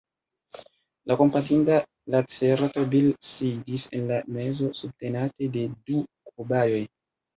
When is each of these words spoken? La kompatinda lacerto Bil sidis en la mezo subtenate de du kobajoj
La 1.09 1.17
kompatinda 1.17 1.75
lacerto 2.15 2.85
Bil 2.95 3.11
sidis 3.33 3.87
en 3.99 4.09
la 4.13 4.19
mezo 4.39 4.71
subtenate 4.81 5.51
de 5.59 5.67
du 5.91 6.01
kobajoj 6.33 6.83